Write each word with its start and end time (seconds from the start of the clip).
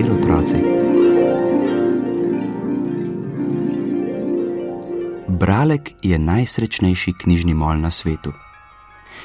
živeli 0.00 0.18
otroci. 0.18 0.56
Bralek 5.28 5.90
je 6.02 6.18
najsrečnejši 6.18 7.12
knjižni 7.12 7.54
mol 7.54 7.76
na 7.80 7.90
svetu. 7.90 8.32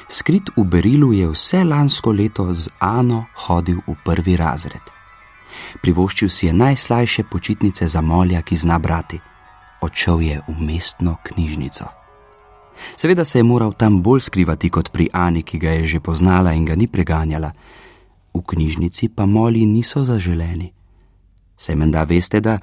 Skrit 0.08 0.42
v 0.56 0.64
Berilu 0.64 1.12
je 1.12 1.28
vse 1.30 1.64
lansko 1.64 2.12
leto 2.12 2.52
z 2.54 2.68
Ano 2.78 3.24
hodil 3.34 3.80
v 3.86 3.96
prvi 4.04 4.36
razred. 4.36 4.82
Privoščil 5.82 6.28
si 6.28 6.46
je 6.46 6.52
najslajše 6.52 7.24
počitnice 7.24 7.86
za 7.86 8.00
molja, 8.00 8.42
ki 8.42 8.56
zna 8.56 8.78
brati. 8.78 9.20
Odšel 9.80 10.20
je 10.20 10.36
v 10.48 10.54
mestno 10.60 11.16
knjižnico. 11.22 11.84
Seveda 12.96 13.24
se 13.24 13.38
je 13.38 13.42
moral 13.42 13.72
tam 13.72 14.02
bolj 14.02 14.20
skrivati 14.20 14.70
kot 14.70 14.92
pri 14.92 15.08
Ani, 15.12 15.42
ki 15.42 15.58
ga 15.58 15.70
je 15.70 15.96
že 15.96 16.00
poznala 16.00 16.52
in 16.52 16.64
ga 16.64 16.76
ni 16.76 16.86
preganjala, 16.86 17.52
V 18.36 18.44
knjižnici 18.44 19.08
pa 19.08 19.24
moli 19.26 19.64
niso 19.66 20.04
zaželeni. 20.04 20.72
Se 21.56 21.74
menda 21.74 22.04
veste, 22.04 22.40
da 22.40 22.58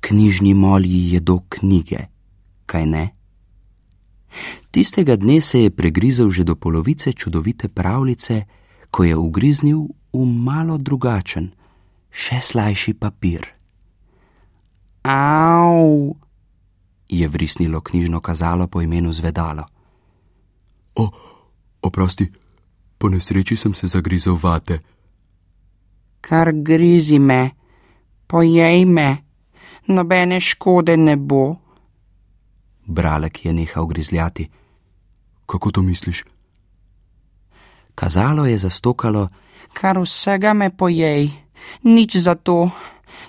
knjižni 0.00 0.52
moli 0.54 1.16
jedo 1.16 1.40
knjige, 1.48 2.08
kaj 2.66 2.86
ne? 2.86 3.04
Tistega 4.70 5.16
dne 5.16 5.40
se 5.40 5.64
je 5.64 5.70
pregrizel 5.70 6.30
že 6.30 6.44
do 6.44 6.56
polovice 6.56 7.12
čudovite 7.12 7.68
pravljice, 7.68 8.44
ko 8.90 9.04
je 9.04 9.16
ugriznil 9.16 9.88
v 10.12 10.24
malo 10.26 10.76
drugačen, 10.78 11.54
še 12.10 12.40
slajši 12.40 12.94
papir. 12.94 13.48
Au! 15.04 16.16
je 17.08 17.28
vrisnilo 17.28 17.80
knjižno 17.80 18.20
kazalo 18.20 18.66
po 18.66 18.82
imenu 18.82 19.12
Zvedalo. 19.12 19.64
O, 20.94 21.10
oprosti, 21.82 22.32
po 22.98 23.08
nesreči 23.08 23.56
sem 23.56 23.74
se 23.74 23.86
zagrizel 23.86 24.38
vate. 24.42 24.78
Kar 26.24 26.52
grizi 26.52 27.18
me, 27.18 27.50
pojej 28.26 28.84
me, 28.84 29.16
nobene 29.86 30.40
škode 30.40 30.96
ne 30.96 31.16
bo. 31.16 31.56
Bralek 32.86 33.44
je 33.44 33.52
nehal 33.52 33.86
grizljati. 33.86 34.48
Kako 35.46 35.70
to 35.70 35.82
misliš? 35.82 36.24
Kazalo 37.94 38.46
je 38.46 38.58
zastokalo, 38.58 39.28
kar 39.72 39.98
vsega 40.00 40.54
me 40.54 40.70
pojej, 40.70 41.28
nič 41.82 42.16
za 42.16 42.34
to. 42.34 42.70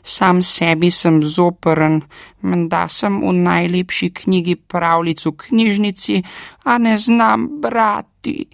Sam 0.03 0.43
sebi 0.43 0.91
sem 0.91 1.23
zoprn, 1.23 1.99
menda 2.41 2.87
sem 2.87 3.21
v 3.21 3.33
najlepši 3.33 4.09
knjigi 4.13 4.55
pravljic 4.55 5.25
v 5.25 5.31
knjižnici, 5.31 6.23
a 6.63 6.77
ne 6.77 6.97
znam 6.97 7.47
brati. 7.61 8.45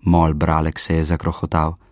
Mol 0.00 0.34
Bralek 0.34 0.78
se 0.78 0.94
je 0.94 1.04
zakrohotal. 1.04 1.87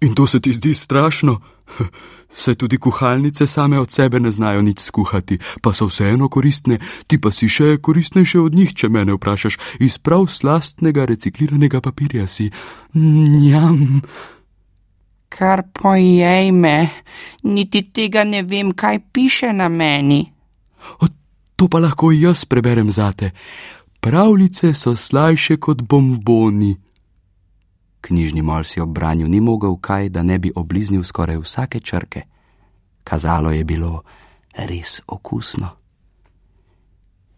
In 0.00 0.14
to 0.14 0.26
se 0.26 0.40
ti 0.40 0.52
zdi 0.52 0.74
strašno? 0.74 1.40
Se 2.34 2.54
tudi 2.54 2.78
kuhalnice 2.78 3.46
same 3.46 3.78
od 3.78 3.90
sebe 3.90 4.20
ne 4.20 4.30
znajo 4.30 4.62
nič 4.62 4.80
skuhati, 4.80 5.38
pa 5.62 5.72
so 5.72 5.86
vseeno 5.86 6.28
koristne, 6.28 6.78
ti 7.06 7.20
pa 7.20 7.30
si 7.30 7.46
še 7.48 7.76
koristnejše 7.78 8.40
od 8.40 8.54
njih, 8.54 8.72
če 8.74 8.88
mene 8.90 9.14
vprašaš, 9.14 9.58
iz 9.78 9.98
prav 10.02 10.26
slastnega 10.26 11.04
recikliranega 11.06 11.80
papirja 11.80 12.26
si. 12.26 12.50
Njam. 12.94 14.02
Kar 15.30 15.62
pojej 15.72 16.50
me, 16.52 16.90
niti 17.42 17.84
tega 17.94 18.24
ne 18.24 18.42
vem, 18.42 18.72
kaj 18.74 18.98
piše 19.12 19.52
na 19.52 19.68
meni. 19.68 20.24
O, 21.00 21.06
to 21.56 21.68
pa 21.70 21.78
lahko 21.78 22.10
jaz 22.10 22.44
preberem 22.44 22.90
zate. 22.90 23.30
Pravljice 24.02 24.74
so 24.74 24.96
slajše 24.96 25.56
kot 25.56 25.82
bomboni. 25.82 26.74
Knjižni 28.04 28.42
mol 28.42 28.64
si 28.68 28.80
obranil 28.80 29.30
ni 29.32 29.40
mogel 29.40 29.78
kaj, 29.80 30.08
da 30.08 30.22
ne 30.22 30.38
bi 30.38 30.52
obliznil 30.54 31.04
skoraj 31.04 31.38
vsake 31.40 31.80
črke. 31.80 32.22
Kazalo 33.04 33.50
je 33.50 33.64
bilo 33.64 34.02
res 34.56 35.00
okusno. 35.06 35.68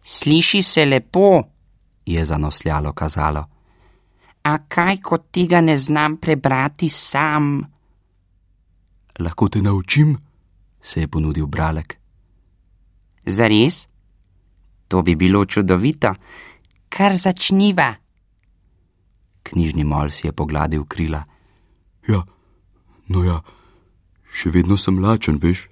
Sliši 0.03 0.63
se 0.63 0.85
lepo, 0.85 1.43
je 2.07 2.25
zanosljalo 2.25 2.93
kazalo. 2.93 3.45
A 4.43 4.59
kaj, 4.69 5.01
ko 5.03 5.19
tega 5.19 5.61
ne 5.61 5.77
znam 5.77 6.17
prebrati 6.17 6.89
sam? 6.89 7.63
Lahko 9.19 9.49
te 9.49 9.63
naučim, 9.63 10.17
se 10.83 11.01
je 11.01 11.09
ponudil 11.09 11.47
Bralek. 11.47 11.97
Zares? 13.27 13.87
To 14.89 15.03
bi 15.03 15.15
bilo 15.15 15.45
čudovito, 15.45 16.15
kar 16.89 17.17
začniva. 17.17 17.95
Knjižni 19.47 19.85
mol 19.85 20.11
si 20.11 20.27
je 20.27 20.33
pogladil 20.33 20.85
krila. 20.85 21.23
Ja, 22.09 22.25
no 23.09 23.23
ja, 23.23 23.39
še 24.27 24.51
vedno 24.51 24.77
sem 24.77 24.99
lačen, 24.99 25.39
veš. 25.43 25.69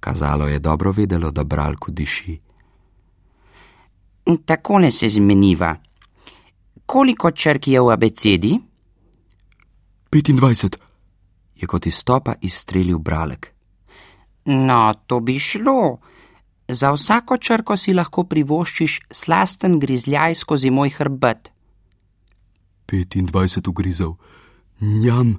Kazalo 0.00 0.46
je 0.48 0.60
dobro 0.60 0.92
vedelo, 0.92 1.30
da 1.32 1.44
bralku 1.44 1.90
diši. 1.90 2.36
Tako 4.44 4.78
ne 4.78 4.90
se 4.90 5.08
zmeniva. 5.08 5.74
Koliko 6.86 7.30
črk 7.30 7.68
je 7.68 7.80
v 7.80 7.90
abecedi? 7.90 8.52
25, 10.12 10.76
je 11.56 11.66
kot 11.66 11.86
izstopa 11.86 12.34
izstrelil 12.40 12.98
bralek. 12.98 13.52
No, 14.46 14.94
to 15.06 15.20
bi 15.20 15.38
šlo. 15.38 15.98
Za 16.68 16.92
vsako 16.92 17.38
črko 17.38 17.76
si 17.76 17.94
lahko 17.94 18.24
privoščiš 18.24 19.00
slasten 19.10 19.78
grizljaj 19.78 20.34
skozi 20.34 20.70
moj 20.70 20.90
hrbet. 20.98 21.50
25 22.86 23.68
ugrizel, 23.68 24.12
njam 24.80 25.36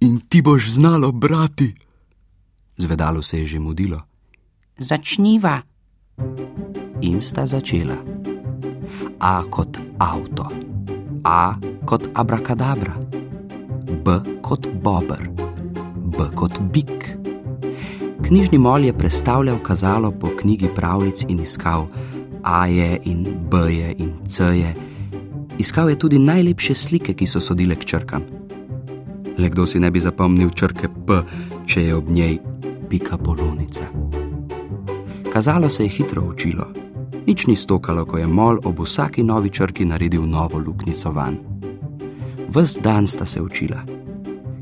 in 0.00 0.20
ti 0.28 0.42
boš 0.42 0.70
znalo 0.70 1.12
brati. 1.12 1.74
Zvedalo 2.76 3.22
se 3.22 3.38
je 3.38 3.46
že 3.46 3.58
mudilo. 3.58 4.00
Začniva. 4.78 5.62
In 7.00 7.20
sta 7.20 7.46
začela. 7.46 7.96
A 9.20 9.42
kot 9.50 9.78
avto, 9.98 10.50
A 11.24 11.54
kot 11.86 12.08
abrakadabra, 12.14 12.94
B 14.04 14.20
kot 14.42 14.68
bober, 14.82 15.30
B 15.94 16.18
kot 16.34 16.60
bik. 16.72 17.16
Knjižni 18.24 18.58
mol 18.58 18.84
je 18.84 18.98
predstavljal 18.98 19.58
kazalo 19.62 20.10
po 20.10 20.30
knjigi 20.36 20.68
pravljic 20.74 21.24
in 21.28 21.40
iskal 21.40 21.86
A-je 22.42 23.00
in 23.04 23.40
B-je 23.50 23.94
in 23.98 24.12
C-je. 24.28 24.93
Iskal 25.58 25.90
je 25.90 25.98
tudi 25.98 26.18
najlepše 26.18 26.74
slike, 26.74 27.14
ki 27.14 27.26
so 27.26 27.40
sodile 27.40 27.76
k 27.76 27.84
črkam. 27.84 28.22
Le 29.38 29.48
kdo 29.48 29.66
si 29.66 29.80
ne 29.80 29.90
bi 29.90 30.00
zapomnil 30.00 30.50
črke 30.50 30.88
P, 31.06 31.22
če 31.66 31.82
je 31.82 31.94
ob 31.94 32.10
njej 32.10 32.38
pika 32.90 33.18
polonica. 33.18 33.86
Kazalo 35.32 35.68
se 35.68 35.84
je 35.84 35.90
hitro 35.90 36.22
učilo. 36.22 36.66
Nič 37.26 37.46
ni 37.46 37.56
stokalo, 37.56 38.04
ko 38.04 38.18
je 38.18 38.26
mol 38.26 38.58
ob 38.64 38.80
vsaki 38.80 39.22
novi 39.22 39.50
črki 39.50 39.84
naredil 39.84 40.26
novo 40.26 40.58
luknjico 40.58 41.10
van. 41.10 41.38
Ves 42.54 42.78
dan 42.82 43.06
sta 43.06 43.26
se 43.26 43.42
učila. 43.42 43.82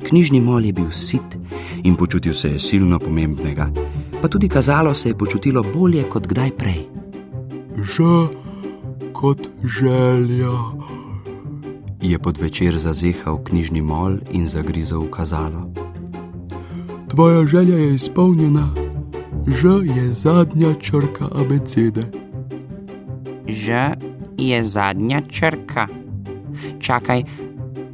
Knjižni 0.02 0.40
mol 0.40 0.64
je 0.64 0.72
bil 0.72 0.90
sit 0.90 1.36
in 1.82 1.96
počutil 1.96 2.34
se 2.34 2.52
je 2.52 2.58
silno 2.58 2.98
pomembnega, 2.98 3.70
pa 4.22 4.28
tudi 4.28 4.48
kazalo 4.48 4.94
se 4.94 5.08
je 5.08 5.18
počutilo 5.18 5.62
bolje 5.62 6.04
kot 6.08 6.26
kdaj 6.26 6.50
prej. 6.50 6.86
Že 7.76 8.41
kot 9.22 9.48
želja. 9.64 10.58
Je 12.02 12.18
pod 12.18 12.38
večer 12.38 12.78
zazehal 12.78 13.38
knjižni 13.44 13.78
mol 13.82 14.18
in 14.34 14.48
zagrizel 14.50 15.06
v 15.06 15.10
kazalo. 15.14 15.70
Tvoja 17.06 17.46
želja 17.46 17.78
je 17.78 17.94
izpolnjena, 17.94 18.74
že 19.46 19.68
je 19.94 20.12
zadnja 20.12 20.74
črka 20.74 21.30
abecede. 21.38 22.02
Že 23.46 23.94
je 24.38 24.64
zadnja 24.64 25.22
črka. 25.30 25.86
Čakaj, 26.82 27.22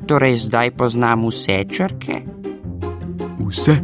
torej 0.08 0.36
zdaj 0.36 0.70
poznam 0.80 1.28
vse 1.28 1.64
črke? 1.68 2.24
Vse. 3.36 3.80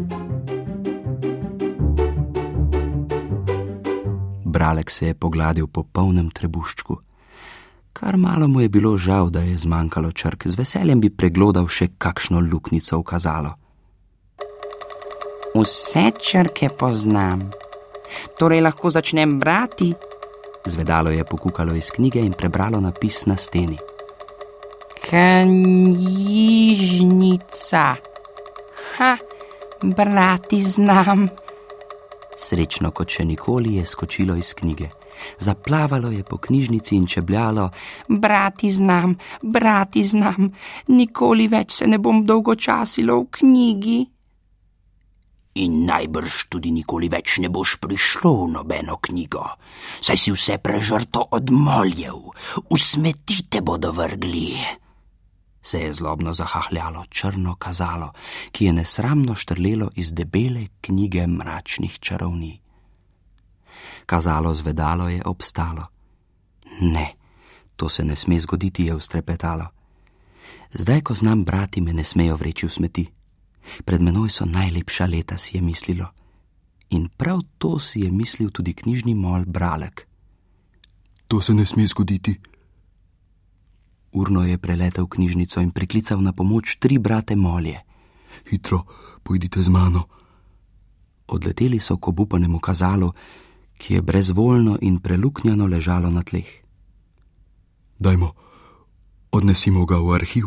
Bralek 4.44 4.90
se 4.90 5.06
je 5.06 5.14
pogladil 5.14 5.66
po 5.66 5.84
polnem 5.84 6.30
trebuščku. 6.30 7.04
Kar 8.04 8.16
malo 8.16 8.48
mu 8.48 8.60
je 8.60 8.68
bilo 8.68 8.96
žal, 8.96 9.30
da 9.30 9.40
je 9.40 9.58
zmanjkalo 9.58 10.12
črk, 10.12 10.46
z 10.46 10.58
veseljem 10.58 11.00
bi 11.00 11.08
preglodal 11.08 11.64
še 11.72 11.86
kakšno 11.96 12.36
luknjico 12.44 12.98
v 13.00 13.04
kazalo. 13.08 13.56
Vse 15.56 16.12
črke 16.20 16.68
poznam, 16.68 17.48
torej 18.36 18.60
lahko 18.60 18.90
začnem 18.92 19.40
brati. 19.40 19.94
Zvedalo 20.68 21.10
je 21.16 21.24
pokukalo 21.24 21.72
iz 21.72 21.88
knjige 21.96 22.20
in 22.20 22.32
prebralo 22.36 22.80
napis 22.80 23.24
na 23.26 23.36
steni. 23.40 23.78
Knjižnica. 25.08 25.56
Ha, 28.98 29.16
brati 29.80 30.60
znam. 30.60 31.28
Srečno 32.36 32.92
kot 32.92 33.08
še 33.16 33.24
nikoli 33.24 33.80
je 33.80 33.84
skočilo 33.88 34.36
iz 34.36 34.52
knjige. 34.52 34.92
Zaplavalo 35.38 36.10
je 36.10 36.24
po 36.24 36.38
knjižnici 36.38 36.96
in 36.96 37.06
čebljalo: 37.06 37.70
Brati 38.08 38.72
znam, 38.72 39.16
brati 39.42 40.02
znam, 40.02 40.50
nikoli 40.88 41.48
več 41.48 41.72
se 41.72 41.86
ne 41.86 41.98
bom 41.98 42.26
dolgočasilo 42.26 43.20
v 43.20 43.26
knjigi. 43.30 44.00
In 45.54 45.84
najbrž 45.86 46.48
tudi 46.50 46.72
nikoli 46.74 47.06
več 47.08 47.38
ne 47.38 47.48
boš 47.48 47.76
prišlo 47.78 48.32
v 48.40 48.46
nobeno 48.56 48.96
knjigo, 48.98 49.44
saj 50.02 50.18
si 50.18 50.32
vse 50.34 50.58
prežrto 50.58 51.28
odmoljev, 51.30 52.18
v 52.66 52.78
smeti 52.78 53.44
te 53.46 53.62
bodo 53.62 53.92
vrgli. 53.94 54.58
Se 55.62 55.80
je 55.80 55.94
zlobno 55.94 56.34
zahahljalo 56.34 57.04
črno 57.06 57.54
kazalo, 57.54 58.10
ki 58.52 58.66
je 58.66 58.72
nesramno 58.72 59.34
štrlelo 59.34 59.88
iz 59.94 60.12
debele 60.12 60.66
knjige 60.80 61.26
mračnih 61.26 61.98
čarovni. 62.00 62.63
Kazalo 64.06 64.54
zvedalo 64.54 65.08
je 65.08 65.22
obstalo. 65.24 65.84
Ne, 66.80 67.14
to 67.76 67.88
se 67.88 68.04
ne 68.04 68.16
sme 68.16 68.38
zgoditi, 68.38 68.84
je 68.84 68.94
ustrepetalo. 68.94 69.66
Zdaj, 70.74 71.00
ko 71.00 71.14
znam 71.14 71.44
brati, 71.44 71.80
me 71.80 71.92
ne 71.92 72.04
smejo 72.04 72.36
vreči 72.36 72.66
v 72.66 72.70
smeti. 72.70 73.04
Pred 73.84 74.00
menoj 74.02 74.30
so 74.30 74.44
najlepša 74.44 75.06
leta, 75.06 75.38
si 75.38 75.56
je 75.56 75.62
mislilo. 75.62 76.06
In 76.90 77.08
prav 77.08 77.40
to 77.58 77.78
si 77.78 78.00
je 78.00 78.10
mislil 78.10 78.50
tudi 78.50 78.74
knjižni 78.74 79.14
mol 79.14 79.44
Bralek. 79.46 80.06
To 81.28 81.40
se 81.40 81.54
ne 81.54 81.66
sme 81.66 81.86
zgoditi. 81.86 82.40
Urno 84.12 84.44
je 84.44 84.58
preletel 84.58 85.06
knjižnico 85.06 85.60
in 85.60 85.70
priklical 85.70 86.22
na 86.22 86.32
pomoč 86.32 86.76
tri 86.78 86.98
brate 86.98 87.36
molje. 87.36 87.80
Hitro, 88.50 88.84
pojdite 89.22 89.62
z 89.62 89.68
mano. 89.68 90.02
Odleteli 91.26 91.78
so 91.80 91.96
k 91.96 92.08
obupanemu 92.08 92.58
kazalu, 92.58 93.10
ki 93.78 93.94
je 93.94 94.02
brezvoljno 94.02 94.78
in 94.80 94.98
preluknjano 94.98 95.66
ležalo 95.66 96.10
na 96.10 96.22
tleh. 96.22 96.46
Dajmo, 97.98 98.32
odnesimo 99.32 99.84
ga 99.86 99.98
v 99.98 100.14
arhiv. 100.14 100.46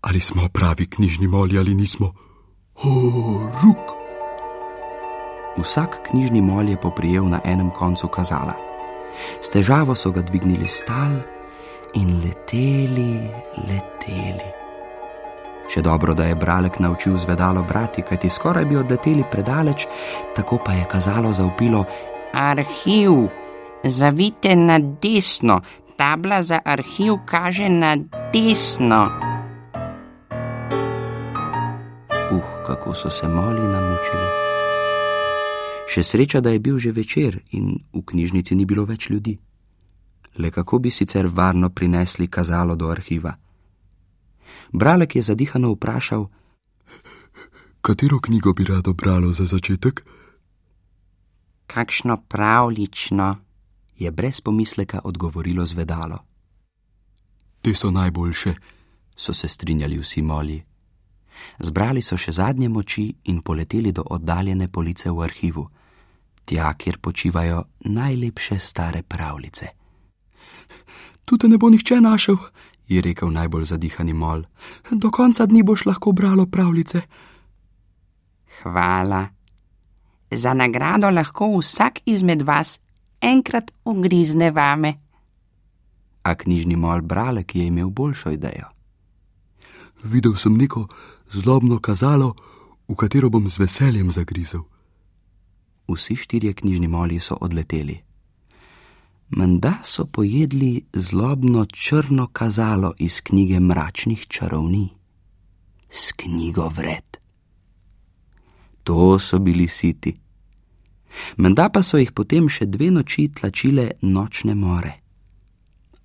Ali 0.00 0.20
smo 0.20 0.48
pravi 0.48 0.86
knjižni 0.86 1.28
molji 1.28 1.58
ali 1.58 1.74
nismo? 1.74 2.12
O, 2.74 2.90
ruk! 3.62 3.94
Vsak 5.58 6.08
knjižni 6.10 6.40
molj 6.40 6.70
je 6.70 6.80
poprijel 6.80 7.28
na 7.28 7.40
enem 7.44 7.70
koncu 7.70 8.08
kazala. 8.08 8.54
S 9.42 9.50
težavo 9.50 9.94
so 9.94 10.10
ga 10.10 10.22
dvignili 10.22 10.68
stal 10.68 11.20
in 11.94 12.20
leteli, 12.24 13.30
leteli. 13.68 14.61
Še 15.72 15.80
dobro, 15.80 16.12
da 16.12 16.26
je 16.28 16.34
bralek 16.36 16.78
naučil 16.84 17.16
zvedalo 17.16 17.62
brati, 17.64 18.02
kajti 18.04 18.28
skoraj 18.28 18.64
bi 18.68 18.76
odleteli 18.76 19.24
predaleč, 19.30 19.86
tako 20.36 20.58
pa 20.64 20.72
je 20.76 20.84
kazalo 20.84 21.32
zaupilo: 21.32 21.84
Arhiv, 22.32 23.12
zavite 23.84 24.52
na 24.56 24.76
desno, 24.78 25.60
tabla 25.96 26.42
za 26.42 26.60
arhiv 26.64 27.24
kaže 27.26 27.68
na 27.68 27.96
desno. 28.32 29.08
Uh, 32.32 32.44
kako 32.66 32.94
so 32.94 33.10
se 33.10 33.28
moli 33.28 33.64
namučili. 33.64 34.28
Še 35.88 36.02
sreča, 36.02 36.40
da 36.40 36.50
je 36.52 36.60
bil 36.60 36.78
že 36.78 36.92
večer 36.92 37.40
in 37.56 37.78
v 37.92 38.04
knjižnici 38.04 38.54
ni 38.54 38.68
bilo 38.68 38.84
več 38.84 39.08
ljudi. 39.08 39.38
Le 40.36 40.50
kako 40.50 40.78
bi 40.78 40.90
sicer 40.90 41.26
varno 41.32 41.68
prinesli 41.68 42.28
kazalo 42.28 42.76
do 42.76 42.92
arhiva? 42.92 43.41
Bralek 44.72 45.16
je 45.16 45.22
zadihano 45.22 45.72
vprašal: 45.72 46.26
Katero 47.80 48.20
knjigo 48.20 48.52
bi 48.52 48.64
rado 48.64 48.92
bralo 48.92 49.32
za 49.32 49.44
začetek? 49.44 50.04
Kakšno 51.66 52.16
pravlično, 52.28 53.36
je 53.96 54.10
brez 54.10 54.40
pomisleka 54.40 55.00
odgovorilo 55.04 55.66
zvedalo. 55.66 56.18
Te 57.62 57.74
so 57.74 57.90
najboljše, 57.90 58.54
so 59.16 59.32
se 59.32 59.48
strinjali 59.48 59.98
vsi 59.98 60.22
molji. 60.22 60.62
Zbrali 61.58 62.02
so 62.02 62.16
še 62.16 62.32
zadnje 62.32 62.68
moči 62.68 63.14
in 63.24 63.40
poleteli 63.40 63.92
do 63.92 64.02
oddaljene 64.10 64.68
police 64.68 65.10
v 65.10 65.22
arhivu, 65.22 65.68
tja, 66.44 66.74
kjer 66.74 66.98
počivajo 66.98 67.64
najlepše 67.80 68.58
stare 68.58 69.02
pravljice. 69.02 69.66
Tu 71.24 71.38
te 71.38 71.48
ne 71.48 71.58
bo 71.58 71.70
nihče 71.70 72.00
našel, 72.00 72.36
je 72.94 73.02
rekel 73.02 73.30
najbolj 73.30 73.64
zadihani 73.64 74.12
mol. 74.12 74.42
Do 74.90 75.10
konca 75.10 75.46
dni 75.46 75.62
boš 75.62 75.86
lahko 75.86 76.12
bralo 76.12 76.46
pravljice. 76.46 77.00
Hvala. 78.62 79.26
Za 80.30 80.54
nagrado 80.54 81.10
lahko 81.10 81.48
vsak 81.58 82.00
izmed 82.06 82.42
vas 82.42 82.80
enkrat 83.20 83.72
ugrizne 83.84 84.50
vame. 84.50 84.94
A 86.22 86.34
knjižni 86.34 86.76
mol 86.76 87.00
Bralek 87.00 87.54
je 87.54 87.66
imel 87.66 87.90
boljšo 87.90 88.30
idejo. 88.30 88.68
Videl 90.04 90.34
sem 90.34 90.56
neko 90.56 90.86
zlobno 91.30 91.78
kazalo, 91.78 92.34
v 92.88 92.94
katero 92.94 93.30
bom 93.30 93.48
z 93.50 93.58
veseljem 93.58 94.10
zagrizel. 94.10 94.62
Vsi 95.88 96.16
štirje 96.16 96.52
knjižni 96.52 96.88
moli 96.88 97.20
so 97.20 97.36
odleteli. 97.40 98.02
Menda 99.36 99.74
so 99.84 100.04
pojedli 100.04 100.84
zlobno 100.92 101.64
črno 101.64 102.26
kazalo 102.26 102.94
iz 102.98 103.20
knjige 103.20 103.60
mračnih 103.60 104.26
čarovni, 104.28 104.88
s 105.88 106.12
knjigo 106.12 106.68
vred. 106.68 107.16
To 108.84 109.18
so 109.18 109.38
bili 109.38 109.68
siti. 109.68 110.14
Menda 111.36 111.68
pa 111.68 111.82
so 111.82 111.96
jih 111.96 112.12
potem 112.12 112.48
še 112.48 112.66
dve 112.66 112.90
noči 112.90 113.30
tlačile 113.32 113.90
nočne 114.02 114.54
more. 114.54 114.92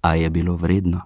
A 0.01 0.15
je 0.15 0.29
bilo 0.29 0.55
vredno. 0.55 1.01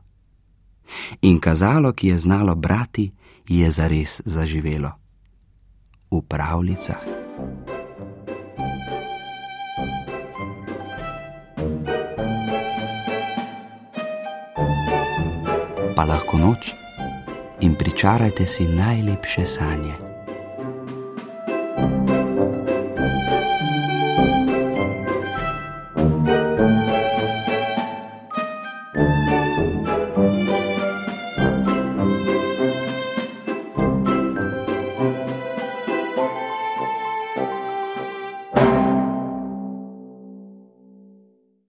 In 1.21 1.39
kazalo, 1.39 1.93
ki 1.93 2.07
je 2.07 2.17
znalo 2.17 2.55
brati, 2.55 3.11
je 3.47 3.71
zares 3.71 4.21
zaživelo. 4.25 4.91
V 6.11 6.21
pravljicah. 6.21 7.70
Pa 16.01 16.05
lahko 16.09 16.37
noč 16.37 16.73
in 17.61 17.75
pričarajte 17.77 18.45
si 18.49 18.65
najlepše 18.65 19.45
sanje. 19.45 20.10